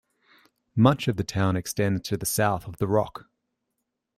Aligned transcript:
Much 0.75 1.07
of 1.07 1.15
the 1.15 1.23
town 1.23 1.55
extends 1.55 2.01
to 2.01 2.17
the 2.17 2.25
south 2.25 2.67
of 2.67 2.77
the 2.77 2.87
rock. 2.87 3.25